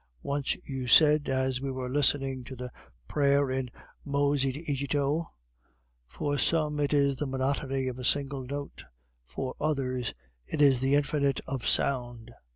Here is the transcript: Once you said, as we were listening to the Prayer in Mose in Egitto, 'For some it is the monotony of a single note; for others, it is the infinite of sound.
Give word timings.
Once 0.23 0.55
you 0.67 0.87
said, 0.87 1.29
as 1.29 1.61
we 1.61 1.69
were 1.69 1.87
listening 1.87 2.43
to 2.43 2.55
the 2.55 2.71
Prayer 3.07 3.51
in 3.51 3.69
Mose 4.03 4.43
in 4.45 4.53
Egitto, 4.67 5.27
'For 6.07 6.39
some 6.39 6.79
it 6.79 6.91
is 6.91 7.17
the 7.17 7.27
monotony 7.27 7.87
of 7.87 7.99
a 7.99 8.03
single 8.03 8.41
note; 8.43 8.83
for 9.27 9.53
others, 9.61 10.15
it 10.47 10.59
is 10.59 10.79
the 10.81 10.95
infinite 10.95 11.39
of 11.45 11.67
sound. 11.67 12.31